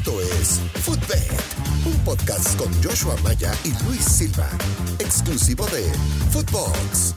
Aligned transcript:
Esto 0.00 0.22
es 0.22 0.60
Footbed, 0.82 1.30
un 1.84 2.04
podcast 2.06 2.56
con 2.56 2.72
Joshua 2.82 3.14
Maya 3.22 3.52
y 3.64 3.84
Luis 3.84 4.02
Silva, 4.02 4.48
exclusivo 4.98 5.66
de 5.66 5.82
Footbox. 6.30 7.14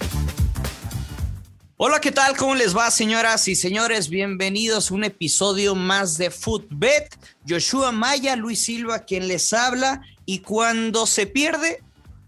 Hola, 1.77 2.01
¿qué 2.01 2.11
tal? 2.11 2.35
¿Cómo 2.35 2.55
les 2.55 2.75
va, 2.75 2.91
señoras 2.91 3.47
y 3.47 3.55
señores? 3.55 4.09
Bienvenidos 4.09 4.91
a 4.91 4.95
un 4.95 5.05
episodio 5.05 5.75
más 5.75 6.17
de 6.17 6.29
Footbed. 6.29 7.03
Joshua 7.47 7.93
Maya, 7.93 8.35
Luis 8.35 8.59
Silva, 8.65 9.05
quien 9.05 9.29
les 9.29 9.53
habla. 9.53 10.01
Y 10.25 10.39
cuando 10.39 11.05
se 11.05 11.25
pierde, 11.25 11.81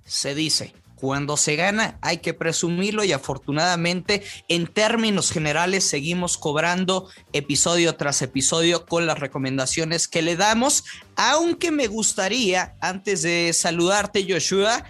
se 0.05 0.35
dice. 0.35 0.73
Cuando 1.05 1.37
se 1.37 1.55
gana 1.55 1.99
hay 2.01 2.17
que 2.17 2.33
presumirlo 2.33 3.03
y 3.03 3.11
afortunadamente 3.11 4.23
en 4.47 4.65
términos 4.65 5.31
generales 5.31 5.83
seguimos 5.83 6.35
cobrando 6.35 7.07
episodio 7.31 7.95
tras 7.95 8.23
episodio 8.23 8.87
con 8.87 9.05
las 9.05 9.19
recomendaciones 9.19 10.07
que 10.07 10.23
le 10.23 10.35
damos, 10.35 10.83
aunque 11.15 11.69
me 11.69 11.85
gustaría, 11.85 12.75
antes 12.81 13.21
de 13.21 13.53
saludarte 13.53 14.25
Joshua, 14.27 14.83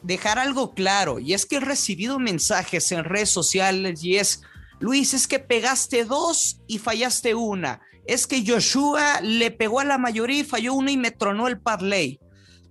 dejar 0.00 0.38
algo 0.38 0.72
claro 0.72 1.18
y 1.18 1.34
es 1.34 1.44
que 1.44 1.56
he 1.56 1.60
recibido 1.60 2.18
mensajes 2.18 2.90
en 2.90 3.04
redes 3.04 3.28
sociales 3.28 4.02
y 4.02 4.16
es, 4.16 4.40
Luis, 4.78 5.12
es 5.12 5.28
que 5.28 5.38
pegaste 5.38 6.06
dos 6.06 6.62
y 6.66 6.78
fallaste 6.78 7.34
una, 7.34 7.82
es 8.06 8.26
que 8.26 8.42
Joshua 8.42 9.20
le 9.20 9.50
pegó 9.50 9.80
a 9.80 9.84
la 9.84 9.98
mayoría 9.98 10.38
y 10.38 10.44
falló 10.44 10.72
una 10.72 10.92
y 10.92 10.96
me 10.96 11.10
tronó 11.10 11.46
el 11.46 11.60
parlay. 11.60 12.18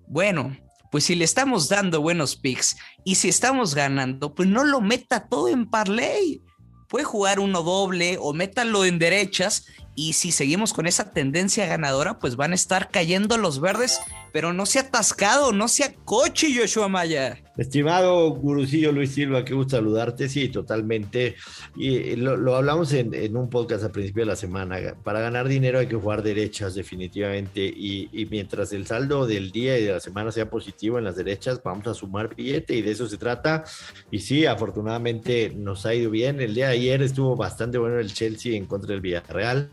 Bueno, 0.07 0.57
pues 0.91 1.05
si 1.05 1.16
le 1.16 1.25
estamos 1.25 1.70
dando 1.70 2.02
buenos 2.02 2.35
picks 2.35 2.77
y 3.03 3.16
si 3.16 3.29
estamos 3.29 3.75
ganando, 3.75 4.34
pues 4.34 4.49
no 4.49 4.63
lo 4.63 4.81
meta 4.81 5.27
todo 5.27 5.48
en 5.48 5.70
parlay. 5.70 6.41
Puede 6.88 7.05
jugar 7.05 7.39
uno 7.39 7.62
doble 7.62 8.17
o 8.20 8.34
métalo 8.34 8.85
en 8.85 8.98
derechas 8.98 9.65
y 9.95 10.13
si 10.13 10.31
seguimos 10.31 10.73
con 10.73 10.88
esa 10.88 11.12
tendencia 11.12 11.65
ganadora, 11.65 12.20
pues 12.20 12.35
van 12.35 12.53
a 12.53 12.55
estar 12.55 12.89
cayendo 12.89 13.38
los 13.38 13.59
verdes 13.59 13.99
pero 14.32 14.54
no 14.54 14.66
se 14.66 14.80
ha 14.80 14.84
atascado, 14.84 15.52
no 15.52 15.68
se 15.68 15.96
coche, 16.05 16.48
Joshua 16.55 16.88
Maya. 16.88 17.38
Estimado 17.58 18.30
gurucillo 18.30 18.94
Luis 18.94 19.12
Silva, 19.12 19.44
qué 19.44 19.54
gusto 19.54 19.76
saludarte, 19.76 20.30
sí, 20.30 20.48
totalmente. 20.48 21.36
Y 21.76 22.16
lo, 22.16 22.55
hablamos 22.55 22.94
en, 22.94 23.36
un 23.36 23.49
podcast 23.49 23.84
a 23.84 23.91
principio 23.91 24.24
de 24.24 24.27
la 24.27 24.36
semana. 24.38 24.77
Para 25.04 25.20
ganar 25.20 25.48
dinero 25.48 25.80
hay 25.80 25.88
que 25.88 25.96
jugar 25.96 26.24
derechas, 26.24 26.74
definitivamente. 26.74 27.66
Y, 27.66 28.27
mientras 28.32 28.71
el 28.71 28.88
saldo 28.88 29.27
del 29.27 29.52
día 29.52 29.77
y 29.77 29.84
de 29.84 29.94
la 29.94 29.99
semana 29.99 30.32
sea 30.32 30.49
positivo 30.49 30.98
en 30.98 31.04
las 31.04 31.18
derechas, 31.18 31.62
vamos 31.64 31.88
a 31.88 31.93
sumar 31.93 32.34
billete 32.34 32.76
y 32.76 32.82
de 32.82 32.91
eso 32.91 33.08
se 33.08 33.18
trata. 33.18 33.66
Y 34.10 34.20
sí, 34.20 34.46
afortunadamente 34.46 35.52
nos 35.54 35.86
ha 35.86 35.93
ido 35.93 36.12
bien. 36.12 36.40
El 36.40 36.55
día 36.55 36.68
de 36.68 36.74
ayer 36.74 37.02
estuvo 37.02 37.36
bastante 37.36 37.77
bueno 37.77 37.99
el 37.99 38.14
Chelsea 38.14 38.55
en 38.55 38.68
contra 38.68 38.91
del 38.91 39.02
Villarreal. 39.02 39.70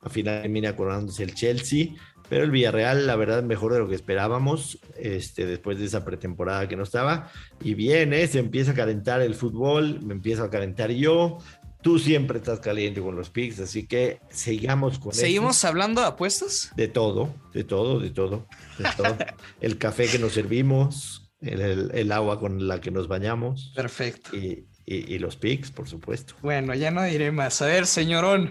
A 0.00 0.08
final 0.08 0.42
termina 0.42 0.76
coronándose 0.76 1.24
el 1.24 1.34
Chelsea. 1.34 1.88
Pero 2.28 2.44
el 2.44 2.50
Villarreal, 2.50 3.06
la 3.06 3.16
verdad, 3.16 3.42
mejor 3.42 3.72
de 3.72 3.78
lo 3.78 3.88
que 3.88 3.94
esperábamos, 3.94 4.78
este, 4.96 5.46
después 5.46 5.78
de 5.78 5.86
esa 5.86 6.04
pretemporada 6.04 6.68
que 6.68 6.76
no 6.76 6.82
estaba. 6.82 7.30
Y 7.62 7.74
bien, 7.74 8.12
¿eh? 8.12 8.26
se 8.26 8.38
empieza 8.38 8.72
a 8.72 8.74
calentar 8.74 9.22
el 9.22 9.34
fútbol, 9.34 10.00
me 10.02 10.14
empiezo 10.14 10.44
a 10.44 10.50
calentar 10.50 10.90
yo. 10.90 11.38
Tú 11.80 11.98
siempre 11.98 12.38
estás 12.38 12.60
caliente 12.60 13.00
con 13.00 13.14
los 13.14 13.30
picks, 13.30 13.60
así 13.60 13.86
que 13.86 14.20
sigamos 14.30 14.98
con 14.98 15.14
¿Seguimos 15.14 15.64
hablando 15.64 16.00
de 16.00 16.08
apuestas? 16.08 16.72
De 16.76 16.88
todo, 16.88 17.34
de 17.54 17.64
todo, 17.64 18.00
de 18.00 18.10
todo, 18.10 18.46
de 18.78 18.84
todo. 18.96 19.16
el 19.60 19.78
café 19.78 20.08
que 20.08 20.18
nos 20.18 20.32
servimos, 20.32 21.30
el, 21.40 22.10
agua 22.10 22.40
con 22.40 22.66
la 22.66 22.80
que 22.80 22.90
nos 22.90 23.06
bañamos. 23.06 23.72
Perfecto. 23.76 24.36
Y, 24.36 24.66
y 24.84 25.18
los 25.18 25.36
picks, 25.36 25.70
por 25.70 25.88
supuesto. 25.88 26.34
Bueno, 26.42 26.74
ya 26.74 26.90
no 26.90 27.02
diré 27.04 27.30
más. 27.30 27.62
A 27.62 27.66
ver, 27.66 27.86
señorón. 27.86 28.50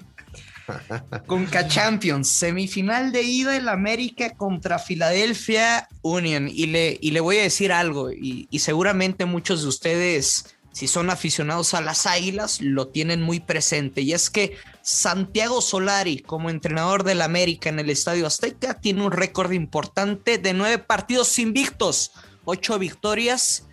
Conca 1.25 1.67
Champions, 1.67 2.27
semifinal 2.27 3.11
de 3.11 3.23
ida 3.23 3.55
el 3.55 3.69
América 3.69 4.31
contra 4.35 4.79
Philadelphia 4.79 5.87
Union. 6.01 6.47
Y 6.47 6.67
le, 6.67 6.97
y 7.01 7.11
le 7.11 7.19
voy 7.19 7.37
a 7.37 7.43
decir 7.43 7.71
algo, 7.71 8.11
y, 8.11 8.47
y, 8.49 8.59
seguramente 8.59 9.25
muchos 9.25 9.61
de 9.61 9.69
ustedes, 9.69 10.57
si 10.73 10.87
son 10.87 11.09
aficionados 11.09 11.73
a 11.73 11.81
las 11.81 12.05
águilas, 12.05 12.61
lo 12.61 12.87
tienen 12.89 13.21
muy 13.21 13.39
presente. 13.39 14.01
Y 14.01 14.13
es 14.13 14.29
que 14.29 14.57
Santiago 14.81 15.61
Solari, 15.61 16.19
como 16.19 16.49
entrenador 16.49 17.03
del 17.03 17.21
América 17.21 17.69
en 17.69 17.79
el 17.79 17.89
Estadio 17.89 18.27
Azteca, 18.27 18.75
tiene 18.75 19.03
un 19.03 19.11
récord 19.11 19.51
importante 19.53 20.37
de 20.37 20.53
nueve 20.53 20.77
partidos 20.77 21.39
invictos, 21.39 22.11
ocho 22.45 22.77
victorias 22.77 23.65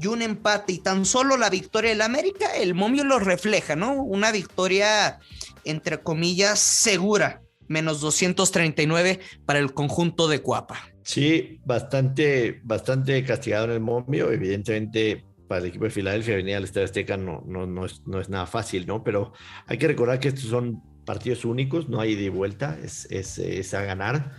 y 0.00 0.06
un 0.06 0.22
empate. 0.22 0.74
Y 0.74 0.78
tan 0.78 1.06
solo 1.06 1.36
la 1.36 1.50
victoria 1.50 1.90
del 1.90 2.02
América, 2.02 2.54
el 2.54 2.74
momio 2.74 3.04
lo 3.04 3.18
refleja, 3.18 3.74
¿no? 3.74 3.94
Una 3.94 4.30
victoria 4.30 5.18
entre 5.64 6.02
comillas, 6.02 6.58
segura, 6.58 7.42
menos 7.68 8.00
239 8.00 9.20
para 9.46 9.58
el 9.58 9.72
conjunto 9.72 10.28
de 10.28 10.40
Cuapa. 10.40 10.80
Sí, 11.02 11.60
bastante, 11.64 12.60
bastante 12.64 13.24
castigado 13.24 13.66
en 13.66 13.70
el 13.72 13.80
momio, 13.80 14.30
evidentemente 14.30 15.24
para 15.48 15.62
el 15.62 15.68
equipo 15.68 15.84
de 15.84 15.90
Filadelfia 15.90 16.36
venir 16.36 16.54
al 16.54 16.62
Estadio 16.62 16.84
Azteca 16.84 17.16
no, 17.16 17.42
no, 17.44 17.66
no, 17.66 17.84
es, 17.84 18.02
no 18.06 18.20
es 18.20 18.28
nada 18.28 18.46
fácil, 18.46 18.86
¿no? 18.86 19.02
Pero 19.02 19.32
hay 19.66 19.78
que 19.78 19.88
recordar 19.88 20.20
que 20.20 20.28
estos 20.28 20.44
son 20.44 20.80
partidos 21.04 21.44
únicos, 21.44 21.88
no 21.88 22.00
hay 22.00 22.14
de 22.14 22.30
vuelta, 22.30 22.78
es, 22.80 23.08
es, 23.10 23.38
es 23.38 23.74
a 23.74 23.82
ganar. 23.82 24.30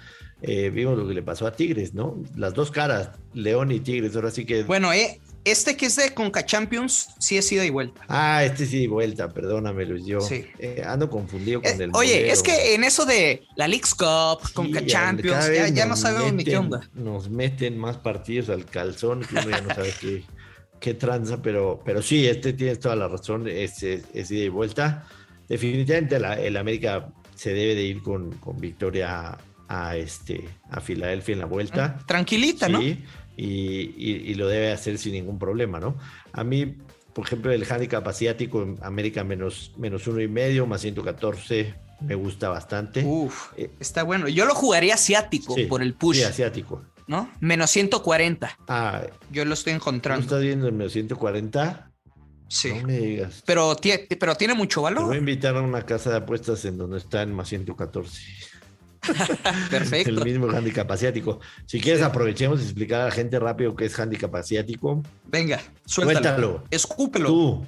Eh, 0.42 0.70
vimos 0.70 0.98
lo 0.98 1.06
que 1.06 1.14
le 1.14 1.22
pasó 1.22 1.46
a 1.46 1.52
Tigres, 1.52 1.94
¿no? 1.94 2.24
Las 2.38 2.54
dos 2.54 2.72
caras, 2.72 3.12
León 3.34 3.72
y 3.74 3.81
Tigres, 3.81 4.16
ahora 4.16 4.31
sí 4.31 4.46
que... 4.46 4.64
Bueno, 4.64 4.94
eh, 4.94 5.20
este 5.44 5.75
que 5.75 5.88
es 5.88 5.96
de 5.96 6.13
Conca 6.13 6.46
Champions, 6.46 7.09
sí 7.19 7.38
es 7.38 7.52
ida 7.52 7.66
y 7.66 7.69
vuelta. 7.69 8.02
Ah, 8.07 8.44
este 8.44 8.66
sí 8.66 8.84
y 8.84 8.88
vuelta, 8.88 9.29
perdóname, 9.29 9.85
Luis. 9.85 10.06
Yo 10.06 10.19
eh, 10.29 10.84
ando 10.85 11.09
confundido 11.09 11.62
con 11.62 11.72
eh, 11.72 11.84
el. 11.85 11.91
Oye, 11.94 12.31
es 12.31 12.44
que 12.44 12.75
en 12.75 12.84
eso 12.84 13.06
de 13.06 13.44
la 13.56 13.68
League's 13.68 13.96
Cup, 13.96 14.51
Conca 14.53 14.85
Champions, 14.85 15.50
ya, 15.74 15.85
no 15.85 15.96
sabemos 15.96 16.34
ni 16.34 16.44
qué 16.44 16.57
onda. 16.57 16.90
Nos 16.94 17.30
meten 17.30 17.78
más 17.78 17.97
partidos 17.97 18.50
al 18.50 18.66
calzón, 18.66 19.22
que 19.22 19.35
uno 19.35 19.50
ya 19.50 19.62
no 19.62 19.74
sabe 19.74 19.94
qué, 20.00 20.24
qué 20.80 20.94
tranza, 20.94 21.41
pero, 21.41 21.81
pero 21.84 22.01
sí, 22.01 22.28
este 22.28 22.53
tiene 22.53 22.75
toda 22.75 22.96
la 22.96 23.07
razón, 23.07 23.47
es, 23.47 23.84
es, 23.84 24.31
ida 24.31 24.46
y 24.46 24.50
vuelta. 24.50 25.07
Definitivamente 25.47 26.19
la, 26.19 26.40
el 26.40 26.56
América 26.57 27.09
se 27.35 27.53
debe 27.53 27.75
de 27.75 27.84
ir 27.84 28.03
con, 28.03 28.31
con 28.34 28.57
victoria 28.57 29.38
a, 29.72 29.96
este, 29.96 30.50
a 30.70 30.82
Filadelfia 30.82 31.34
en 31.34 31.40
la 31.40 31.46
vuelta. 31.46 31.98
Tranquilita, 32.06 32.68
¿no? 32.68 32.82
y, 33.38 34.34
lo 34.36 34.48
debe 34.48 34.72
hacer 34.72 34.98
sin 34.98 35.14
ningún 35.14 35.40
problema, 35.40 35.80
¿no? 35.80 35.98
A 36.34 36.44
mí, 36.44 36.76
por 37.14 37.26
ejemplo, 37.26 37.52
el 37.54 37.66
handicap 37.70 38.06
asiático 38.06 38.62
en 38.64 38.78
América 38.81 39.24
menos, 39.24 39.72
menos 39.78 40.06
uno 40.08 40.20
y 40.20 40.28
medio, 40.28 40.68
más 40.68 40.81
114, 40.81 41.74
me 42.02 42.16
gusta 42.16 42.50
bastante. 42.50 43.04
Uf, 43.06 43.54
eh, 43.56 43.72
está 43.80 44.04
bueno. 44.04 44.28
Yo 44.28 44.46
lo 44.46 44.54
jugaría 44.56 44.96
asiático 44.96 45.56
por 45.70 45.81
el 45.81 45.94
push. 45.94 46.18
Sí, 46.18 46.24
asiático. 46.24 46.84
¿No? 47.08 47.30
Menos 47.40 47.72
140. 47.72 48.58
Ah, 48.68 49.04
yo 49.31 49.46
lo 49.46 49.54
estoy 49.54 49.74
encontrando. 49.74 50.22
estás 50.22 50.42
viendo 50.42 50.68
el 50.68 50.74
menos 50.74 50.92
140? 50.94 51.92
Sí. 52.50 52.74
No 52.74 52.88
me 52.88 52.98
digas. 52.98 53.44
Pero, 53.46 53.78
pero 54.20 54.36
tiene 54.36 54.54
mucho 54.54 54.81
valor. 54.81 55.04
Te 55.04 55.08
voy 55.08 55.16
a 55.16 55.20
invitar 55.20 55.56
a 55.56 55.62
una 55.62 55.86
casa 55.86 56.10
de 56.10 56.18
apuestas 56.18 56.66
en 56.66 56.78
donde 56.78 56.98
está 56.98 57.22
en 57.22 57.34
más 57.34 57.48
114. 57.48 58.22
Perfecto. 59.69 60.09
el 60.09 60.23
mismo 60.23 60.50
handicap 60.50 60.89
asiático. 60.91 61.39
Si 61.66 61.79
quieres, 61.79 62.01
aprovechemos 62.01 62.62
y 62.62 62.63
explicar 62.63 63.01
a 63.01 63.06
la 63.06 63.12
gente 63.12 63.39
rápido 63.39 63.75
qué 63.75 63.85
es 63.85 64.00
handicap 64.00 64.34
asiático. 64.35 65.03
Venga, 65.25 65.59
suéltalo. 65.85 66.63
Escúpelo. 66.69 67.63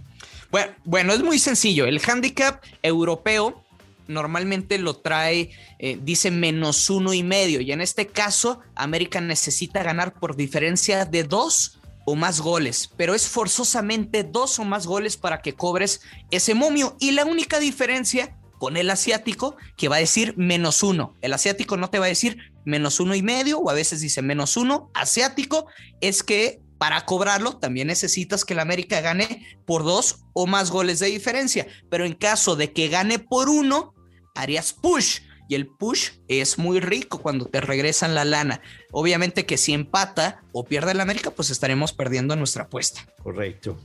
Bueno, 0.51 0.71
bueno, 0.83 1.13
es 1.13 1.23
muy 1.23 1.39
sencillo. 1.39 1.85
El 1.85 1.99
handicap 2.07 2.63
europeo 2.83 3.63
normalmente 4.07 4.77
lo 4.77 4.97
trae, 4.97 5.51
eh, 5.79 5.97
dice 6.01 6.29
menos 6.29 6.89
uno 6.89 7.13
y 7.13 7.23
medio. 7.23 7.61
Y 7.61 7.71
en 7.71 7.81
este 7.81 8.07
caso, 8.07 8.59
América 8.75 9.21
necesita 9.21 9.81
ganar 9.81 10.13
por 10.13 10.35
diferencia 10.35 11.05
de 11.05 11.23
dos 11.23 11.79
o 12.05 12.15
más 12.15 12.41
goles, 12.41 12.89
pero 12.97 13.15
es 13.15 13.27
forzosamente 13.29 14.23
dos 14.23 14.59
o 14.59 14.65
más 14.65 14.85
goles 14.85 15.15
para 15.15 15.41
que 15.41 15.53
cobres 15.53 16.01
ese 16.31 16.53
momio. 16.53 16.97
Y 17.00 17.11
la 17.11 17.25
única 17.25 17.59
diferencia 17.59 18.35
con 18.63 18.78
el 18.78 18.90
asiático 18.90 19.57
que 19.75 19.90
va 19.90 19.97
a 19.97 20.00
decir 20.00 20.35
menos 20.38 20.84
uno. 20.84 21.18
El 21.22 21.34
asiático 21.34 21.75
no 21.75 21.89
te 21.89 22.00
va 22.00 22.06
a 22.06 22.07
decir 22.07 22.38
menos 22.63 23.01
uno 23.01 23.13
y 23.13 23.21
medio 23.21 23.60
o 23.60 23.69
a 23.69 23.74
veces 23.74 24.00
dice 24.00 24.21
menos 24.21 24.56
uno. 24.56 24.89
Asiático 24.94 25.65
es 26.00 26.24
que 26.24 26.62
para 26.77 27.04
cobrarlo 27.04 27.57
también 27.57 27.88
necesitas 27.88 28.45
que 28.45 28.54
el 28.54 28.62
América 28.62 29.01
gane 29.01 29.45
por 29.65 29.83
dos 29.83 30.21
o 30.31 30.48
más 30.48 30.71
goles 30.71 31.00
de 31.00 31.07
diferencia. 31.07 31.68
Pero 31.89 32.06
en 32.06 32.13
caso 32.13 32.56
de 32.56 32.71
que 32.71 32.88
gane 32.88 33.19
por 33.19 33.50
uno, 33.50 33.95
harías 34.33 34.71
push. 34.71 35.19
Y 35.50 35.56
el 35.56 35.68
push 35.68 36.12
es 36.30 36.57
muy 36.57 36.80
rico 36.80 37.21
cuando 37.21 37.48
te 37.48 37.60
regresan 37.60 38.15
la 38.15 38.24
lana. 38.24 38.62
Obviamente 38.94 39.45
que 39.45 39.57
si 39.57 39.74
empata 39.74 40.42
o 40.54 40.63
pierde 40.63 40.94
el 40.94 41.01
América, 41.01 41.31
pues 41.31 41.50
estaremos 41.50 41.92
perdiendo 41.92 42.38
nuestra 42.38 42.63
apuesta. 42.63 43.06
Correcto 43.21 43.77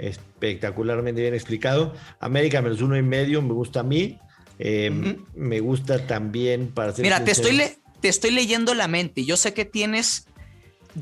espectacularmente 0.00 1.20
bien 1.20 1.34
explicado. 1.34 1.94
América 2.18 2.62
menos 2.62 2.80
uno 2.80 2.96
y 2.96 3.02
medio 3.02 3.42
me 3.42 3.52
gusta 3.52 3.80
a 3.80 3.82
mí. 3.82 4.18
Em, 4.58 5.24
me 5.34 5.60
gusta 5.60 6.06
también 6.06 6.68
para 6.68 6.92
Mira, 6.98 7.24
te 7.24 7.30
estoy, 7.30 7.60
te 8.00 8.08
estoy 8.08 8.30
leyendo 8.30 8.74
la 8.74 8.88
mente. 8.88 9.24
Yo 9.24 9.36
sé 9.36 9.54
que 9.54 9.64
tienes 9.64 10.26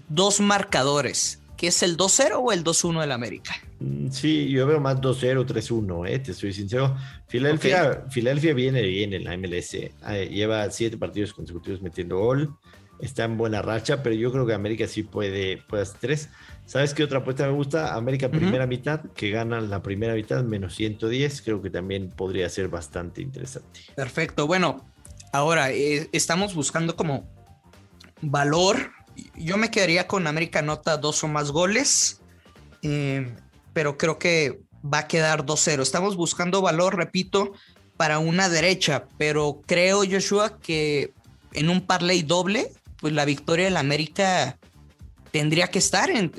dos 0.09 0.41
marcadores. 0.41 1.41
que 1.57 1.67
es 1.67 1.83
el 1.83 1.97
2-0 1.97 2.37
o 2.41 2.53
el 2.53 2.63
2-1 2.63 3.01
del 3.01 3.11
América. 3.11 3.57
Mm, 3.81 4.11
sí, 4.13 4.49
yo 4.49 4.65
veo 4.65 4.79
más 4.79 5.01
2-0, 5.01 5.45
3-1, 5.45 6.07
eh, 6.07 6.21
te 6.21 6.31
estoy 6.31 6.53
sincero. 6.53 6.97
Filadelfia, 7.27 8.05
Filadelfia 8.09 8.55
viene 8.55 8.81
bien 8.83 9.13
en 9.13 9.25
la 9.25 9.37
MLS, 9.37 9.75
eh, 9.75 10.29
lleva 10.31 10.71
siete 10.71 10.97
partidos 10.97 11.33
consecutivos 11.33 11.83
metiendo 11.83 12.19
gol, 12.19 12.57
está 13.01 13.25
en 13.25 13.37
buena 13.37 13.63
racha, 13.63 14.03
pero 14.03 14.15
yo 14.15 14.33
creo 14.33 14.47
que 14.47 14.55
América 14.55 14.87
sí 14.87 15.03
puede, 15.03 15.59
puede 15.69 15.83
hacer 15.83 15.99
tres. 16.01 16.29
¿Sabes 16.67 16.95
qué 16.95 17.05
otra 17.05 17.21
apuesta 17.21 17.47
me 17.47 17.53
gusta? 17.53 17.95
América 17.95 18.31
primera 18.31 18.67
mitad, 18.67 19.01
que 19.15 19.31
gana 19.31 19.61
la 19.61 19.83
primera 19.83 20.15
mitad 20.15 20.45
menos 20.45 20.75
110, 20.75 21.43
creo 21.43 21.63
que 21.63 21.71
también 21.71 22.11
podría 22.11 22.49
ser 22.49 22.69
bastante 22.69 23.23
interesante. 23.23 23.81
Perfecto, 23.95 24.47
bueno, 24.47 24.87
ahora 25.33 25.71
eh, 25.71 26.09
estamos 26.13 26.55
buscando 26.55 26.95
como 26.97 27.27
valor 28.21 28.99
yo 29.37 29.57
me 29.57 29.71
quedaría 29.71 30.07
con 30.07 30.27
América 30.27 30.63
Nota 30.63 30.97
dos 30.97 31.23
o 31.25 31.29
más 31.29 31.51
goles, 31.51 32.21
eh, 32.83 33.35
pero 33.73 33.99
creo 33.99 34.19
que 34.19 34.61
va 34.83 34.99
a 34.99 35.09
quedar 35.09 35.45
2-0. 35.45 35.83
Estamos 35.83 36.17
buscando 36.17 36.63
valor, 36.63 36.97
repito, 36.97 37.53
para 37.97 38.19
una 38.19 38.49
derecha, 38.49 39.07
pero 39.19 39.61
creo, 39.67 40.03
Joshua, 40.09 40.59
que 40.61 41.13
en 41.53 41.69
un 41.69 41.87
parlay 41.87 42.23
doble, 42.23 42.73
pues 43.01 43.13
la 43.13 43.25
victoria 43.25 43.67
del 43.67 43.77
América 43.77 44.59
tendría 45.31 45.69
que 45.69 45.79
estar 45.79 46.11
en, 46.11 46.33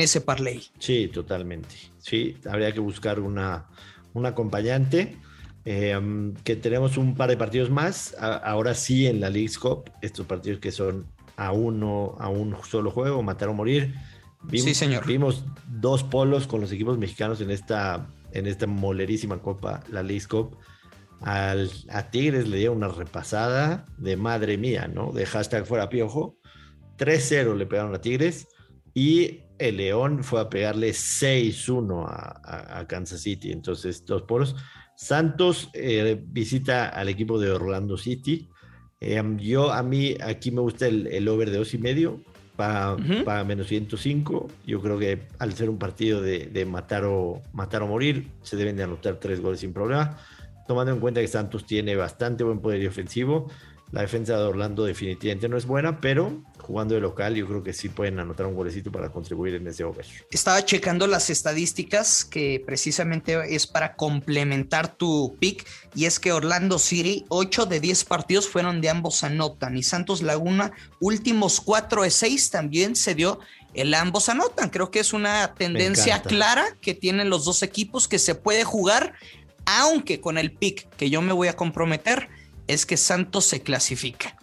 ese 0.00 0.20
parlay. 0.20 0.62
Sí, 0.78 1.08
totalmente. 1.08 1.74
Sí, 1.98 2.36
habría 2.48 2.72
que 2.72 2.80
buscar 2.80 3.20
una, 3.20 3.66
un 4.12 4.26
acompañante. 4.26 5.16
Eh, 5.66 5.98
que 6.44 6.56
tenemos 6.56 6.98
un 6.98 7.14
par 7.14 7.30
de 7.30 7.38
partidos 7.38 7.70
más, 7.70 8.14
ahora 8.20 8.74
sí 8.74 9.06
en 9.06 9.20
la 9.20 9.30
League 9.30 9.54
Cup, 9.58 9.90
estos 10.02 10.26
partidos 10.26 10.60
que 10.60 10.70
son 10.70 11.06
a 11.36 11.52
uno, 11.52 12.16
a 12.18 12.28
un 12.28 12.54
solo 12.68 12.90
juego, 12.90 13.22
matar 13.22 13.48
o 13.48 13.54
morir. 13.54 13.94
Vimos, 14.42 14.66
sí, 14.66 14.74
señor. 14.74 15.06
Vimos 15.06 15.44
dos 15.66 16.02
polos 16.02 16.46
con 16.46 16.60
los 16.60 16.70
equipos 16.70 16.98
mexicanos 16.98 17.40
en 17.40 17.50
esta, 17.50 18.06
en 18.32 18.46
esta 18.46 18.66
molerísima 18.66 19.38
copa, 19.38 19.82
la 19.90 20.02
League 20.02 20.26
Cup. 20.28 20.56
Al, 21.24 21.70
a 21.88 22.10
Tigres 22.10 22.48
le 22.48 22.58
dio 22.58 22.72
una 22.72 22.88
repasada 22.88 23.84
de 23.98 24.16
madre 24.16 24.58
mía, 24.58 24.88
¿no? 24.88 25.12
De 25.12 25.26
hashtag 25.26 25.66
fuera 25.66 25.88
piojo. 25.88 26.38
3-0 26.98 27.56
le 27.56 27.66
pegaron 27.66 27.94
a 27.94 28.00
Tigres 28.00 28.46
y 28.94 29.40
el 29.58 29.78
León 29.78 30.22
fue 30.22 30.40
a 30.40 30.48
pegarle 30.48 30.90
6-1 30.90 32.04
a, 32.06 32.84
Kansas 32.86 33.20
City. 33.20 33.52
Entonces, 33.52 34.04
dos 34.04 34.22
polos. 34.22 34.54
Santos 34.96 35.70
eh, 35.72 36.22
visita 36.24 36.88
al 36.88 37.08
equipo 37.08 37.40
de 37.40 37.50
Orlando 37.50 37.96
City 37.96 38.48
Em, 39.06 39.36
yo, 39.38 39.70
a 39.70 39.82
mí, 39.82 40.16
aquí 40.22 40.50
me 40.50 40.62
gusta 40.62 40.86
el, 40.86 41.28
over 41.28 41.50
de 41.50 41.58
dos 41.58 41.74
y 41.74 41.78
medio 41.78 42.20
para, 42.56 42.96
menos 43.44 43.66
105. 43.66 44.48
Yo 44.66 44.80
creo 44.80 44.98
que 44.98 45.26
al 45.38 45.52
ser 45.52 45.68
un 45.68 45.78
partido 45.78 46.22
de, 46.22 46.66
matar, 46.66 47.04
o, 47.04 47.42
matar 47.52 47.82
o 47.82 47.86
morir, 47.86 48.28
se 48.42 48.56
deben 48.56 48.76
de 48.76 48.84
anotar 48.84 49.16
tres 49.16 49.40
goles 49.42 49.60
sin 49.60 49.74
problema. 49.74 50.18
Tomando 50.66 50.92
en 50.92 51.00
cuenta 51.00 51.20
que 51.20 51.28
Santos 51.28 51.66
tiene 51.66 51.96
bastante 51.96 52.44
buen 52.44 52.60
poder 52.60 52.86
ofensivo, 52.88 53.48
la 53.94 54.00
defensa 54.00 54.36
de 54.36 54.42
Orlando 54.42 54.84
definitivamente 54.84 55.48
no 55.48 55.56
es 55.56 55.66
buena, 55.66 56.00
pero 56.00 56.42
jugando 56.58 56.96
de 56.96 57.00
local 57.00 57.36
yo 57.36 57.46
creo 57.46 57.62
que 57.62 57.72
sí 57.72 57.88
pueden 57.88 58.18
anotar 58.18 58.44
un 58.46 58.56
golecito 58.56 58.90
para 58.90 59.10
contribuir 59.10 59.54
en 59.54 59.68
ese 59.68 59.84
over. 59.84 60.04
Estaba 60.32 60.64
checando 60.64 61.06
las 61.06 61.30
estadísticas 61.30 62.24
que 62.24 62.60
precisamente 62.66 63.54
es 63.54 63.68
para 63.68 63.94
complementar 63.94 64.96
tu 64.96 65.36
pick 65.38 65.64
y 65.94 66.06
es 66.06 66.18
que 66.18 66.32
Orlando 66.32 66.80
City 66.80 67.24
8 67.28 67.66
de 67.66 67.78
10 67.78 68.04
partidos 68.06 68.48
fueron 68.48 68.80
de 68.80 68.88
ambos 68.88 69.22
anotan 69.22 69.76
y 69.76 69.84
Santos 69.84 70.22
Laguna 70.22 70.72
últimos 70.98 71.60
4 71.60 72.02
de 72.02 72.10
6 72.10 72.50
también 72.50 72.96
se 72.96 73.14
dio 73.14 73.38
el 73.74 73.94
ambos 73.94 74.28
anotan. 74.28 74.70
Creo 74.70 74.90
que 74.90 75.00
es 75.00 75.12
una 75.12 75.54
tendencia 75.54 76.22
clara 76.22 76.64
que 76.80 76.94
tienen 76.94 77.30
los 77.30 77.44
dos 77.44 77.62
equipos 77.62 78.08
que 78.08 78.18
se 78.18 78.34
puede 78.34 78.64
jugar 78.64 79.14
aunque 79.66 80.20
con 80.20 80.38
el 80.38 80.52
pick 80.52 80.88
que 80.96 81.10
yo 81.10 81.22
me 81.22 81.32
voy 81.32 81.48
a 81.48 81.56
comprometer 81.56 82.28
es 82.66 82.86
que 82.86 82.96
Santos 82.96 83.44
se 83.44 83.62
clasifica. 83.62 84.36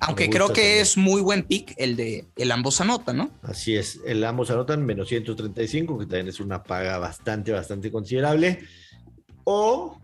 Aunque 0.00 0.28
creo 0.28 0.52
que 0.52 0.80
es 0.80 0.96
muy 0.96 1.20
buen 1.20 1.44
pick 1.44 1.74
el 1.76 1.94
de 1.94 2.26
el 2.34 2.50
ambos 2.50 2.80
anotan, 2.80 3.16
¿no? 3.16 3.30
Así 3.42 3.76
es, 3.76 4.00
el 4.04 4.24
ambos 4.24 4.50
anotan 4.50 4.84
menos 4.84 5.08
135, 5.08 5.96
que 5.96 6.06
también 6.06 6.26
es 6.26 6.40
una 6.40 6.64
paga 6.64 6.98
bastante, 6.98 7.52
bastante 7.52 7.92
considerable. 7.92 8.64
O 9.44 10.00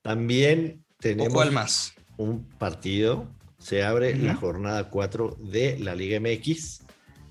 también 0.00 0.82
tenemos 0.98 1.52
más? 1.52 1.92
un 2.16 2.48
partido, 2.58 3.28
se 3.58 3.84
abre 3.84 4.16
la 4.16 4.34
jornada 4.34 4.88
4 4.88 5.36
de 5.38 5.78
la 5.78 5.94
Liga 5.94 6.18
MX 6.18 6.80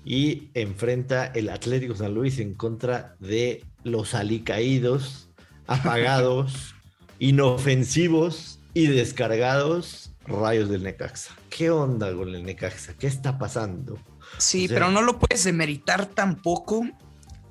y 0.04 0.50
enfrenta 0.54 1.26
el 1.26 1.48
Atlético 1.48 1.94
San 1.94 2.14
Luis 2.14 2.38
en 2.38 2.54
contra 2.54 3.16
de 3.18 3.64
los 3.84 4.14
alicaídos, 4.14 5.28
apagados, 5.66 6.74
inofensivos 7.18 8.60
y 8.74 8.86
descargados 8.86 10.12
Rayos 10.26 10.68
del 10.68 10.82
Necaxa. 10.82 11.34
¿Qué 11.50 11.70
onda 11.70 12.14
con 12.14 12.34
el 12.34 12.44
Necaxa? 12.44 12.94
¿Qué 12.94 13.06
está 13.06 13.38
pasando? 13.38 13.98
Sí, 14.38 14.68
pero 14.68 14.90
no 14.90 15.02
lo 15.02 15.18
puedes 15.18 15.44
demeritar 15.44 16.06
tampoco. 16.06 16.86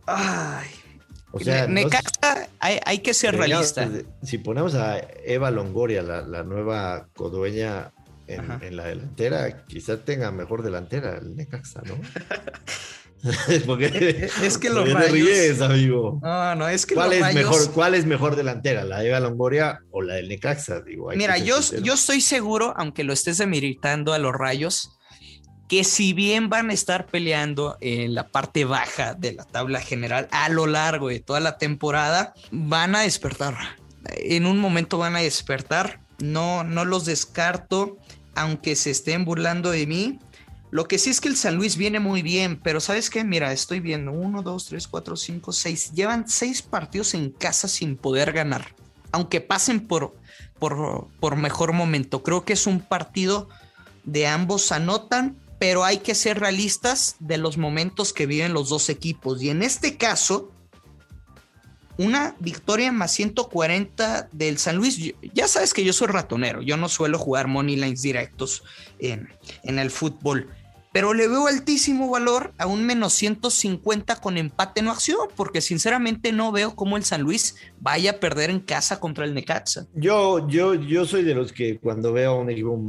Ay. 0.06 0.70
O 1.34 1.40
sea, 1.40 1.68
Necaxa 1.68 2.50
hay, 2.60 3.00
que 3.00 3.14
ser 3.14 3.38
realista. 3.38 3.90
Si 4.24 4.38
ponemos 4.38 4.76
a 4.76 5.00
Eva 5.24 5.52
Longoria, 5.52 6.02
la, 6.02 6.44
nueva 6.44 7.08
codueña 7.14 7.92
en, 8.28 8.76
la 8.76 8.86
delantera, 8.86 9.66
quizá 9.66 10.04
tenga 10.04 10.32
mejor 10.32 10.62
delantera 10.64 11.18
el 11.18 11.36
Necaxa, 11.36 11.82
¿no? 11.86 11.96
es 14.44 14.58
que 14.58 14.70
los 14.70 14.92
rayos. 14.92 15.62
amigo. 15.62 16.20
No, 16.22 16.56
no, 16.56 16.68
es 16.68 16.86
que 16.86 16.96
¿Cuál 16.96 17.14
es 17.14 17.34
mejor, 17.34 17.72
¿Cuál 17.72 17.96
es 17.96 18.06
mejor 18.06 18.36
delantera? 18.36 18.84
¿La 18.84 19.00
de 19.00 19.10
Eva 19.10 19.20
Longoria 19.20 19.80
o 19.92 20.02
la 20.02 20.16
del 20.16 20.28
Necaxa? 20.30 20.82
Digo, 20.82 21.10
Mira, 21.16 21.38
yo, 21.38 21.60
yo 21.82 21.94
estoy 21.94 22.22
seguro, 22.22 22.74
aunque 22.78 23.04
lo 23.04 23.14
estés 23.14 23.38
demeritando 23.38 24.14
a 24.14 24.20
los 24.20 24.34
rayos, 24.34 24.98
que 25.68 25.84
si 25.84 26.14
bien 26.14 26.50
van 26.50 26.70
a 26.70 26.74
estar 26.74 27.06
peleando 27.06 27.78
en 27.80 28.16
la 28.16 28.28
parte 28.30 28.66
baja 28.66 29.14
de 29.14 29.34
la 29.34 29.46
tabla 29.46 29.80
general 29.80 30.28
a 30.32 30.50
lo 30.50 30.66
largo 30.66 31.10
de 31.10 31.20
toda 31.20 31.40
la 31.40 31.58
temporada, 31.58 32.34
van 32.52 32.96
a 32.96 33.02
despertar. 33.02 33.56
En 34.18 34.48
un 34.48 34.60
momento 34.60 34.98
van 34.98 35.16
a 35.16 35.20
despertar. 35.20 36.02
No, 36.20 36.64
no 36.64 36.86
los 36.86 37.06
descarto, 37.06 37.98
aunque 38.36 38.76
se 38.76 38.92
estén 38.92 39.26
burlando 39.26 39.72
de 39.72 39.88
mí 39.88 40.20
lo 40.72 40.88
que 40.88 40.98
sí 40.98 41.10
es 41.10 41.20
que 41.20 41.28
el 41.28 41.36
San 41.36 41.58
Luis 41.58 41.76
viene 41.76 42.00
muy 42.00 42.22
bien, 42.22 42.58
pero 42.58 42.80
¿sabes 42.80 43.10
qué? 43.10 43.26
Mira, 43.26 43.52
estoy 43.52 43.82
viendo 43.82 44.14
uno, 44.14 44.42
dos, 44.42 44.68
tres, 44.68 44.88
cuatro, 44.88 45.18
cinco, 45.18 45.52
seis. 45.52 45.92
Llevan 45.92 46.30
seis 46.30 46.62
partidos 46.62 47.14
en 47.14 47.30
casa 47.30 47.68
sin 47.68 47.98
poder 47.98 48.32
ganar, 48.32 48.74
aunque 49.12 49.42
pasen 49.42 49.86
por, 49.86 50.16
por, 50.60 51.10
por 51.20 51.36
mejor 51.36 51.74
momento. 51.74 52.24
Creo 52.24 52.46
que 52.46 52.54
es 52.54 52.68
un 52.68 52.80
partido 52.80 53.50
de 54.06 54.28
ambos 54.28 54.72
anotan, 54.72 55.38
pero 55.60 55.84
hay 55.84 55.98
que 55.98 56.16
ser 56.16 56.40
realistas 56.40 57.18
de 57.20 57.38
los 57.38 57.58
momentos 57.58 58.14
que 58.14 58.26
viven 58.26 58.54
los 58.54 58.70
dos 58.70 58.88
equipos. 58.88 59.44
Y 59.44 59.50
en 59.50 59.64
este 59.64 59.98
caso, 59.98 60.54
una 61.98 62.34
victoria 62.40 62.94
más 62.94 63.12
140 63.12 64.30
del 64.32 64.58
San 64.58 64.78
Luis. 64.78 65.14
Ya 65.34 65.50
sabes 65.50 65.74
que 65.74 65.84
yo 65.84 65.92
soy 65.92 66.08
ratonero, 66.08 66.62
yo 66.62 66.78
no 66.78 66.88
suelo 66.88 67.20
jugar 67.20 67.48
money 67.48 67.76
lines 67.76 68.02
directos 68.02 68.64
en, 69.00 69.28
en 69.64 69.78
el 69.78 69.92
fútbol 69.92 70.50
pero 70.92 71.14
le 71.14 71.28
veo 71.28 71.48
altísimo 71.48 72.10
valor 72.10 72.54
a 72.58 72.68
un 72.68 72.86
menos 72.86 73.14
150 73.14 74.18
con 74.18 74.38
empate 74.38 74.82
no 74.82 74.92
acción, 74.92 75.28
porque 75.36 75.62
sinceramente 75.62 76.32
no 76.32 76.52
veo 76.52 76.76
cómo 76.76 76.98
el 76.98 77.04
San 77.04 77.22
Luis 77.22 77.56
vaya 77.80 78.12
a 78.12 78.20
perder 78.20 78.50
en 78.50 78.60
casa 78.60 79.00
contra 79.00 79.26
el 79.26 79.34
Necaxa. 79.34 79.88
Yo, 79.94 80.48
yo, 80.48 80.74
yo 80.74 81.06
soy 81.06 81.24
de 81.24 81.36
los 81.36 81.54
que 81.54 81.78
cuando 81.80 82.14
veo 82.14 82.32
a 82.32 82.40
un 82.40 82.50
equipo 82.50 82.80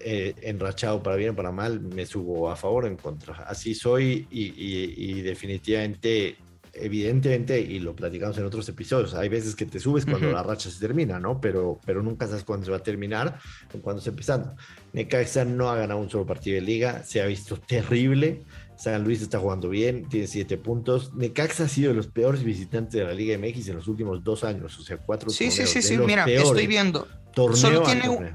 eh, 0.00 0.34
enrachado 0.42 1.02
para 1.02 1.16
bien 1.16 1.30
o 1.30 1.36
para 1.36 1.52
mal, 1.52 1.80
me 1.80 2.06
subo 2.06 2.50
a 2.50 2.56
favor 2.56 2.84
o 2.84 2.88
en 2.88 2.96
contra. 2.96 3.34
Así 3.44 3.74
soy 3.74 4.26
y 4.30 5.22
definitivamente 5.22 6.36
evidentemente, 6.74 7.60
y 7.60 7.78
lo 7.78 7.94
platicamos 7.94 8.36
en 8.38 8.44
otros 8.44 8.68
episodios, 8.68 9.14
hay 9.14 9.28
veces 9.28 9.54
que 9.54 9.66
te 9.66 9.78
subes 9.78 10.04
cuando 10.04 10.30
la 10.30 10.42
racha 10.42 10.70
se 10.70 10.80
termina, 10.80 11.18
¿no? 11.18 11.40
Pero, 11.40 11.80
pero 11.84 12.02
nunca 12.02 12.26
sabes 12.26 12.44
cuándo 12.44 12.66
se 12.66 12.70
va 12.70 12.78
a 12.78 12.82
terminar 12.82 13.38
o 13.72 13.78
cuándo 13.78 13.98
está 13.98 14.10
empezando. 14.10 14.54
Necaxa 14.92 15.44
no 15.44 15.70
ha 15.70 15.76
ganado 15.76 16.00
un 16.00 16.10
solo 16.10 16.26
partido 16.26 16.56
de 16.56 16.62
liga, 16.62 17.04
se 17.04 17.22
ha 17.22 17.26
visto 17.26 17.56
terrible. 17.56 18.42
San 18.76 19.04
Luis 19.04 19.22
está 19.22 19.38
jugando 19.38 19.68
bien, 19.68 20.08
tiene 20.08 20.26
siete 20.26 20.56
puntos. 20.56 21.14
Necaxa 21.14 21.64
ha 21.64 21.68
sido 21.68 21.90
de 21.90 21.96
los 21.96 22.08
peores 22.08 22.42
visitantes 22.42 22.94
de 22.94 23.04
la 23.04 23.14
Liga 23.14 23.38
MX 23.38 23.68
en 23.68 23.76
los 23.76 23.88
últimos 23.88 24.24
dos 24.24 24.42
años, 24.42 24.78
o 24.78 24.82
sea, 24.82 24.96
cuatro 24.96 25.30
Sí, 25.30 25.50
sí, 25.50 25.66
sí, 25.66 25.80
sí, 25.80 25.96
mira, 25.98 26.24
estoy 26.24 26.66
viendo. 26.66 27.06
solo, 27.54 27.82
tiene, 27.82 28.34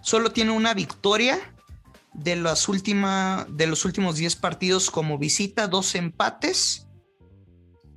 solo 0.00 0.30
tiene 0.30 0.52
una 0.52 0.72
victoria 0.72 1.38
de, 2.14 2.36
las 2.36 2.68
última, 2.68 3.46
de 3.50 3.66
los 3.66 3.84
últimos 3.84 4.16
diez 4.16 4.36
partidos 4.36 4.90
como 4.90 5.18
visita, 5.18 5.68
dos 5.68 5.94
empates 5.94 6.83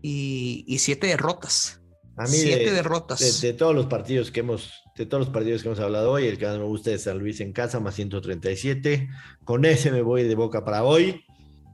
y, 0.01 0.77
siete 0.80 1.08
derrotas. 1.08 1.82
A 2.18 2.24
mí 2.24 2.38
siete 2.38 2.72
derrotas. 2.72 3.42
De, 3.42 3.54
todos 3.54 3.75
los 3.75 3.86
partidos 3.86 4.32
que 4.32 4.39
hemos, 4.39 4.74
de 4.96 5.06
todos 5.06 5.25
los 5.25 5.34
partidos 5.34 5.62
que 5.62 5.70
hemos 5.70 5.80
hablado 5.80 6.12
hoy, 6.12 6.25
el 6.25 6.38
que 6.38 6.46
más 6.46 6.58
me 6.58 6.63
gusta 6.63 6.92
es 6.92 7.04
San 7.04 7.20
Luis 7.20 7.39
en 7.42 7.54
casa, 7.54 7.80
más 7.80 7.96
137. 7.96 9.10
Con 9.44 9.66
ese 9.66 9.92
me 9.92 10.01
voy 10.01 10.24
de 10.24 10.36
boca 10.36 10.66
para 10.66 10.84
hoy. 10.84 11.24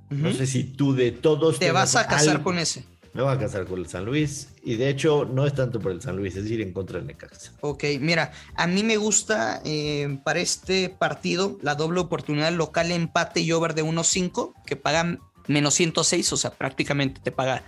No 0.10 0.32
sé 0.32 0.46
si 0.46 0.64
tú 0.64 0.94
de 0.94 1.12
todos... 1.12 1.58
Te 1.58 1.72
vas 1.72 1.96
a 1.96 2.06
casar 2.06 2.44
con 2.44 2.60
ese. 2.60 2.86
Me 3.14 3.22
voy 3.22 3.32
a 3.32 3.38
casar 3.38 3.66
con 3.66 3.80
el 3.80 3.88
San 3.88 4.06
Luis 4.06 4.50
y 4.64 4.76
de 4.76 4.90
hecho 4.90 5.24
no 5.24 5.46
es 5.46 5.54
tanto 5.54 5.80
por 5.80 5.92
el 5.92 6.02
San 6.02 6.18
Luis, 6.18 6.36
es 6.36 6.50
ir 6.50 6.62
en 6.62 6.74
contra 6.74 6.98
del 6.98 7.06
Necaxa. 7.06 7.52
Ok, 7.62 7.84
mira, 8.00 8.32
a 8.56 8.66
mí 8.66 8.82
me 8.82 8.98
gusta 8.98 9.62
eh, 9.64 10.18
para 10.24 10.40
este 10.40 10.90
partido 10.90 11.60
la 11.62 11.76
doble 11.76 12.00
oportunidad 12.00 12.52
local 12.52 12.92
empate 12.92 13.42
y 13.42 13.52
over 13.52 13.76
de 13.76 13.84
1.5 13.84 14.54
que 14.66 14.76
pagan 14.76 15.20
menos 15.48 15.76
106, 15.76 16.34
o 16.34 16.38
sea, 16.38 16.52
prácticamente 16.52 17.22
te 17.24 17.32
paga 17.32 17.64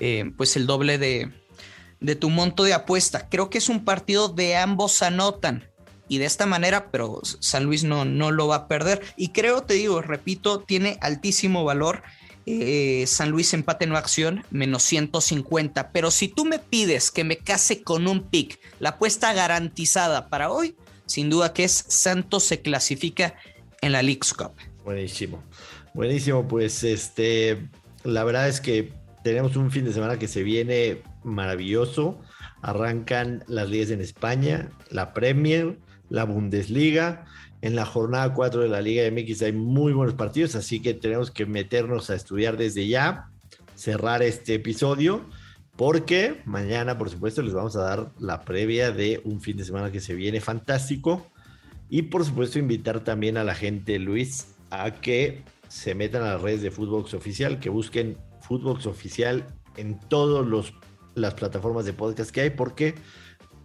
eh, 0.00 0.32
pues 0.36 0.56
el 0.56 0.66
doble 0.66 0.98
de, 0.98 1.32
de 2.00 2.16
tu 2.16 2.30
monto 2.30 2.64
de 2.64 2.74
apuesta. 2.74 3.28
Creo 3.28 3.50
que 3.50 3.58
es 3.58 3.68
un 3.68 3.84
partido 3.84 4.28
de 4.28 4.56
ambos 4.56 5.02
anotan 5.02 5.68
y 6.08 6.18
de 6.18 6.24
esta 6.24 6.46
manera, 6.46 6.90
pero 6.90 7.20
San 7.22 7.64
Luis 7.64 7.84
no, 7.84 8.04
no 8.04 8.30
lo 8.30 8.48
va 8.48 8.56
a 8.56 8.68
perder. 8.68 9.02
Y 9.16 9.28
creo, 9.28 9.62
te 9.62 9.74
digo, 9.74 10.00
repito, 10.00 10.60
tiene 10.60 10.98
altísimo 11.00 11.64
valor 11.64 12.02
eh, 12.50 13.04
San 13.06 13.28
Luis 13.28 13.52
empate 13.52 13.86
no 13.86 13.98
acción, 13.98 14.42
menos 14.50 14.82
150. 14.84 15.92
Pero 15.92 16.10
si 16.10 16.28
tú 16.28 16.46
me 16.46 16.58
pides 16.58 17.10
que 17.10 17.22
me 17.22 17.36
case 17.36 17.82
con 17.82 18.08
un 18.08 18.30
pick, 18.30 18.58
la 18.80 18.90
apuesta 18.90 19.34
garantizada 19.34 20.28
para 20.28 20.50
hoy, 20.50 20.74
sin 21.04 21.28
duda 21.28 21.52
que 21.52 21.64
es 21.64 21.84
Santos 21.88 22.44
se 22.44 22.62
clasifica 22.62 23.34
en 23.82 23.92
la 23.92 24.02
League's 24.02 24.32
Cup. 24.32 24.52
Buenísimo, 24.82 25.42
buenísimo. 25.92 26.48
Pues 26.48 26.84
este, 26.84 27.68
la 28.02 28.24
verdad 28.24 28.48
es 28.48 28.62
que 28.62 28.92
tenemos 29.22 29.56
un 29.56 29.70
fin 29.70 29.84
de 29.84 29.92
semana 29.92 30.18
que 30.18 30.28
se 30.28 30.42
viene 30.42 31.02
maravilloso. 31.24 32.20
Arrancan 32.62 33.44
las 33.46 33.68
ligas 33.68 33.90
en 33.90 34.00
España, 34.00 34.70
la 34.90 35.14
Premier, 35.14 35.78
la 36.08 36.24
Bundesliga 36.24 37.26
en 37.60 37.74
la 37.74 37.84
jornada 37.84 38.32
4 38.34 38.62
de 38.62 38.68
la 38.68 38.80
Liga 38.80 39.10
MX 39.10 39.42
hay 39.42 39.52
muy 39.52 39.92
buenos 39.92 40.14
partidos, 40.14 40.54
así 40.54 40.80
que 40.80 40.94
tenemos 40.94 41.30
que 41.30 41.46
meternos 41.46 42.10
a 42.10 42.14
estudiar 42.14 42.56
desde 42.56 42.86
ya, 42.86 43.30
cerrar 43.74 44.22
este 44.22 44.54
episodio, 44.54 45.28
porque 45.76 46.40
mañana, 46.44 46.98
por 46.98 47.10
supuesto, 47.10 47.42
les 47.42 47.54
vamos 47.54 47.76
a 47.76 47.82
dar 47.82 48.12
la 48.18 48.42
previa 48.42 48.92
de 48.92 49.20
un 49.24 49.40
fin 49.40 49.56
de 49.56 49.64
semana 49.64 49.90
que 49.90 50.00
se 50.00 50.14
viene 50.14 50.40
fantástico. 50.40 51.26
Y 51.88 52.02
por 52.02 52.24
supuesto, 52.24 52.58
invitar 52.58 53.00
también 53.00 53.36
a 53.36 53.44
la 53.44 53.54
gente, 53.54 53.98
Luis, 53.98 54.54
a 54.70 54.90
que 54.92 55.42
se 55.68 55.94
metan 55.94 56.22
a 56.22 56.34
las 56.34 56.42
redes 56.42 56.62
de 56.62 56.70
Footbox 56.70 57.14
Oficial, 57.14 57.60
que 57.60 57.70
busquen 57.70 58.18
Footbox 58.48 58.86
Oficial 58.86 59.46
en 59.76 60.00
todas 60.08 60.72
las 61.14 61.34
plataformas 61.34 61.84
de 61.84 61.92
podcast 61.92 62.30
que 62.30 62.40
hay, 62.40 62.50
porque 62.50 62.94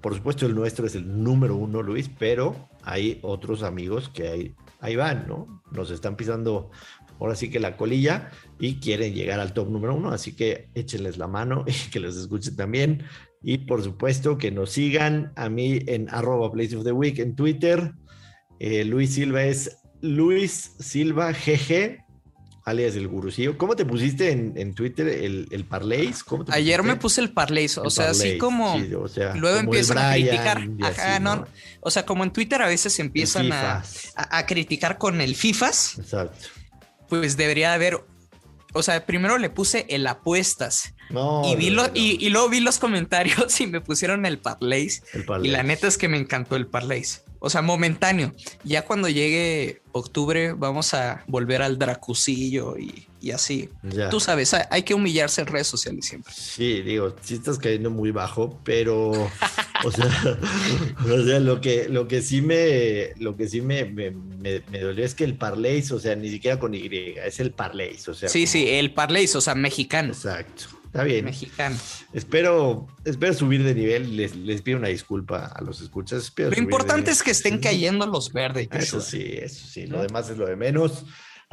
por 0.01 0.13
supuesto 0.13 0.45
el 0.45 0.53
nuestro 0.53 0.85
es 0.85 0.95
el 0.95 1.23
número 1.23 1.55
uno, 1.55 1.81
Luis, 1.81 2.09
pero 2.19 2.69
hay 2.83 3.19
otros 3.21 3.63
amigos 3.63 4.09
que 4.09 4.27
ahí, 4.27 4.55
ahí 4.81 4.97
van, 4.97 5.25
¿no? 5.27 5.63
Nos 5.71 5.91
están 5.91 6.17
pisando 6.17 6.71
ahora 7.19 7.35
sí 7.35 7.49
que 7.49 7.61
la 7.61 7.77
colilla 7.77 8.29
y 8.59 8.81
quieren 8.81 9.13
llegar 9.13 9.39
al 9.39 9.53
top 9.53 9.69
número 9.69 9.95
uno, 9.95 10.09
así 10.09 10.35
que 10.35 10.69
échenles 10.75 11.17
la 11.17 11.27
mano 11.27 11.63
y 11.67 11.89
que 11.89 12.01
los 12.01 12.17
escuchen 12.17 12.57
también. 12.57 13.03
Y 13.41 13.59
por 13.59 13.81
supuesto 13.81 14.37
que 14.37 14.51
nos 14.51 14.71
sigan 14.71 15.31
a 15.37 15.47
mí 15.47 15.79
en 15.87 16.09
arroba 16.09 16.51
en 16.57 17.35
Twitter. 17.35 17.93
Eh, 18.59 18.83
Luis 18.83 19.13
Silva 19.13 19.43
es 19.43 19.77
Luis 20.01 20.75
Silva 20.79 21.31
GG 21.31 22.02
alias 22.65 22.95
el 22.95 23.07
gurucillo. 23.07 23.57
¿Cómo 23.57 23.75
te 23.75 23.85
pusiste 23.85 24.31
en, 24.31 24.73
Twitter 24.73 25.07
el, 25.07 25.47
el 25.51 25.65
Parlays? 25.65 26.23
Ayer 26.49 26.83
me 26.83 26.95
puse 26.95 27.21
el 27.21 27.31
Parlays, 27.31 27.77
o 27.77 27.89
sea, 27.89 28.11
así 28.11 28.37
como 28.37 28.77
luego 29.35 29.59
empiezan 29.59 29.97
a 29.97 30.13
criticar. 30.13 30.67
O 31.81 31.91
sea, 31.91 32.05
como 32.05 32.23
en 32.23 32.31
Twitter 32.31 32.61
a 32.61 32.67
veces 32.67 32.97
empiezan 32.99 33.51
a, 33.51 33.83
a, 34.15 34.45
criticar 34.45 34.97
con 34.97 35.21
el 35.21 35.35
FIFAs. 35.35 35.99
Exacto. 35.99 36.47
Pues 37.09 37.37
debería 37.37 37.73
haber, 37.73 38.03
o 38.73 38.83
sea, 38.83 39.05
primero 39.05 39.37
le 39.37 39.49
puse 39.49 39.85
el 39.89 40.05
apuestas. 40.07 40.93
y, 41.45 41.55
vi 41.55 41.75
y, 41.93 42.29
luego 42.29 42.49
vi 42.49 42.59
los 42.59 42.79
comentarios 42.79 43.59
y 43.61 43.67
me 43.67 43.81
pusieron 43.81 44.25
el 44.25 44.39
Parlays. 44.39 45.03
Y 45.41 45.47
la 45.47 45.63
neta 45.63 45.87
es 45.87 45.97
que 45.97 46.07
me 46.07 46.17
encantó 46.17 46.55
el 46.55 46.67
Parlays. 46.67 47.23
O 47.39 47.49
sea, 47.49 47.61
momentáneo. 47.61 48.33
Ya 48.63 48.85
cuando 48.85 49.09
llegue 49.09 49.81
octubre 49.91 50.53
vamos 50.53 50.93
a 50.93 51.23
volver 51.27 51.61
al 51.61 51.77
Dracusillo 51.77 52.77
y, 52.77 53.07
así. 53.31 53.69
Tú 54.11 54.19
sabes, 54.19 54.53
hay, 54.53 54.83
que 54.83 54.93
humillarse 54.93 55.41
en 55.41 55.47
redes 55.47 55.67
sociales 55.67 56.05
siempre. 56.05 56.33
Sí, 56.35 56.81
digo, 56.81 57.15
sí 57.21 57.35
estás 57.35 57.57
cayendo 57.57 57.89
muy 57.89 58.11
bajo, 58.11 58.59
pero 58.63 59.11
o 59.11 59.91
sea, 59.91 60.05
lo 61.39 61.61
que 61.61 61.87
lo 61.89 62.07
que 62.07 62.21
sí 62.21 62.41
me 62.41 63.13
lo 63.17 63.35
que 63.35 63.47
sí 63.47 63.61
me, 63.61 63.85
me, 63.85 64.11
dolió 64.79 65.05
es 65.05 65.15
que 65.15 65.23
el 65.23 65.37
Parlays, 65.37 65.91
o 65.91 65.99
sea, 65.99 66.15
ni 66.15 66.29
siquiera 66.29 66.59
con 66.59 66.73
Y, 66.73 66.89
es 67.23 67.39
el 67.39 67.51
Parlays, 67.51 68.07
o 68.07 68.13
sea. 68.13 68.29
Sí, 68.29 68.47
sí, 68.47 68.67
el 68.67 68.93
Parlays, 68.93 69.35
o 69.35 69.41
sea, 69.41 69.55
mexicano. 69.55 70.09
Exacto. 70.09 70.65
Está 70.93 71.05
bien. 71.05 71.25
Mexicano. 71.25 71.75
Espero, 72.13 72.87
espero 73.03 73.33
subir 73.33 73.63
de 73.63 73.73
nivel. 73.73 74.15
Les, 74.15 74.35
les 74.35 74.61
pido 74.61 74.77
una 74.77 74.89
disculpa 74.89 75.47
a 75.47 75.59
los 75.63 75.81
escuchas. 75.81 76.31
lo 76.37 76.55
importante 76.55 77.09
es 77.09 77.23
que 77.23 77.31
estén 77.31 77.57
cayendo 77.57 78.05
los 78.05 78.31
verdes. 78.31 78.67
Eso 78.71 79.01
sí, 79.01 79.23
eso 79.33 79.65
sí. 79.65 79.87
Lo 79.87 80.03
demás 80.03 80.29
es 80.29 80.37
lo 80.37 80.45
de 80.45 80.55
menos. 80.55 81.03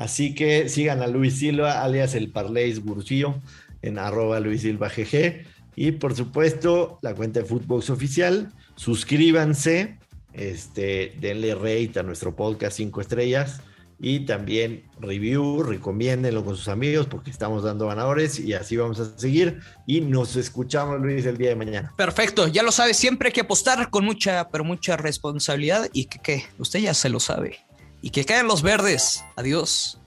Así 0.00 0.35
que 0.35 0.71
sigan 0.71 1.02
a 1.02 1.07
Luis 1.07 1.40
Silva, 1.40 1.83
alias 1.83 2.14
el 2.14 2.30
Parleis 2.30 2.83
Gurcillo, 2.83 3.35
en 3.83 3.99
arroba 3.99 4.40
Luis 4.40 4.62
Silva 4.62 4.88
GG. 4.88 5.45
Y 5.76 5.92
por 5.92 6.16
supuesto, 6.16 6.99
la 7.02 7.14
cuenta 7.14 7.40
de 7.40 7.47
Footbox 7.47 7.90
Oficial. 7.90 8.50
Suscríbanse, 8.76 9.99
este, 10.33 11.12
denle 11.21 11.54
rate 11.54 12.00
a 12.00 12.02
nuestro 12.02 12.35
podcast 12.35 12.78
5 12.78 12.99
estrellas 13.02 13.61
y 13.99 14.21
también 14.21 14.85
review, 15.00 15.62
recomiéndenlo 15.62 16.47
con 16.47 16.57
sus 16.57 16.69
amigos 16.69 17.07
porque 17.07 17.30
estamos 17.30 17.62
dando 17.62 17.87
ganadores 17.87 18.40
y 18.40 18.54
así 18.54 18.78
vamos 18.78 19.00
a 19.00 19.19
seguir 19.19 19.61
y 19.87 20.00
nos 20.00 20.35
escuchamos 20.37 20.99
Luis 20.99 21.26
el 21.26 21.37
día 21.37 21.50
de 21.50 21.57
mañana. 21.57 21.92
Perfecto, 21.99 22.49
ya 22.49 22.62
lo 22.62 22.73
sabe, 22.73 22.95
siempre 22.95 23.28
hay 23.28 23.33
que 23.35 23.42
apostar 23.42 23.90
con 23.90 24.07
mucha, 24.07 24.49
pero 24.49 24.64
mucha 24.64 24.97
responsabilidad 24.97 25.90
y 25.92 26.07
que, 26.07 26.19
que 26.21 26.45
usted 26.57 26.80
ya 26.80 26.95
se 26.95 27.11
lo 27.11 27.21
sabe 27.21 27.59
y 28.02 28.11
que 28.11 28.25
caen 28.25 28.47
los 28.47 28.62
verdes. 28.62 29.25
Adiós. 29.37 29.99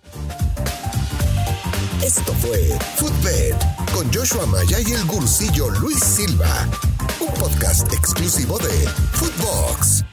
Esto 2.04 2.34
fue 2.34 2.78
Footbed 2.98 3.56
con 3.94 4.12
Joshua 4.14 4.46
Maya 4.46 4.80
y 4.82 4.92
el 4.92 5.06
gursillo 5.06 5.70
Luis 5.70 6.04
Silva, 6.04 6.68
un 7.20 7.34
podcast 7.36 7.92
exclusivo 7.94 8.58
de 8.60 8.88
Footbox. 9.14 10.04